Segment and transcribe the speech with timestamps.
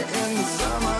[0.00, 0.93] in the summer,